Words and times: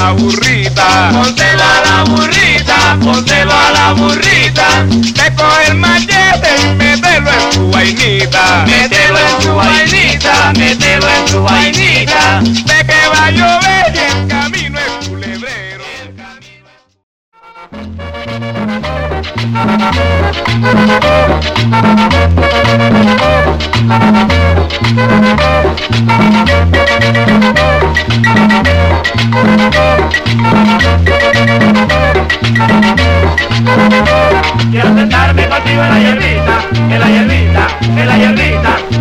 la 0.00 0.12
burrita, 0.12 1.08
a 1.08 1.12
la 1.12 2.04
burrita, 2.04 2.98
pónselo 3.02 3.52
a 3.52 3.70
la 3.70 3.92
burrita. 3.92 4.86
te 5.14 5.34
coge 5.34 5.68
el 5.68 5.74
machete 5.74 6.50
y 6.62 6.74
mételo 6.74 7.30
en 7.30 7.52
su 7.52 7.70
vainita, 7.70 8.64
Mételo 8.66 9.18
en 9.18 9.42
su 9.42 9.54
vainita, 9.54 10.52
mételo 10.56 11.06
en 11.06 11.28
su 11.28 11.42
vainita. 11.42 12.40
de 12.40 12.86
que 12.86 13.08
va 13.12 13.26
a 13.26 13.30
llover 13.30 13.94
y 13.94 13.98
el 13.98 14.28
camino 14.28 14.78
es 14.78 15.08
culebrero. 15.08 15.84
Quiero 21.54 22.09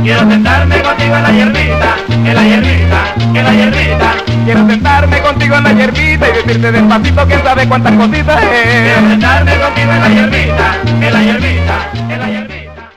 Quiero 0.10 0.28
sentarme 0.28 0.82
contigo 0.82 1.16
en 1.18 1.22
la 1.22 1.30
hierbita, 1.30 1.96
en 2.10 2.36
la 2.36 2.42
hierbita, 2.42 3.14
en 3.32 3.46
la 3.46 3.54
hierbita. 3.54 4.16
Quiero 4.44 4.68
sentarme 4.68 5.22
contigo 5.22 5.56
en 5.58 5.64
la 5.64 5.72
hierbita 5.72 6.30
y 6.30 6.32
decirte 6.32 6.72
despacito 6.72 7.28
quién 7.28 7.44
sabe 7.44 7.68
cuántas 7.68 7.94
cositas 7.94 8.40
Quiero 8.40 8.56
es. 8.56 8.96
sentarme 9.08 9.60
contigo 9.60 9.92
en 9.92 10.02
la 10.02 10.10
hierbita, 10.10 10.78
en 11.00 11.14
la 11.14 11.22
hierbita, 11.22 11.92
en 12.10 12.20
la 12.20 12.28
hierbita. 12.28 12.90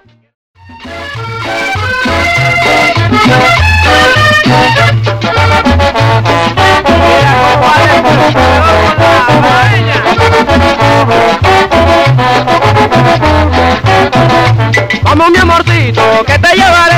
Vamos 15.02 15.30
mi 15.30 15.38
amorcito, 15.38 16.24
que 16.26 16.38
te 16.38 16.56
llevaré 16.56 16.91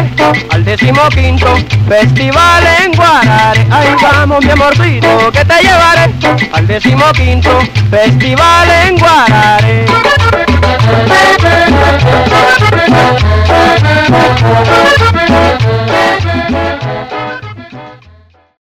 al 0.50 0.64
decimoquinto 0.64 1.55
festival 1.89 2.64
en 2.83 2.92
Guarare. 2.92 3.67
Ay, 3.70 3.89
vamos 4.00 4.44
mi 4.44 4.50
amorcito, 4.50 5.33
que 5.33 5.44
te 5.44 5.62
llevaré 5.62 6.11
al 6.53 6.66
decimoquinto 6.66 7.50
festival 7.91 8.69
en 8.86 8.97
Guarare. 8.98 9.53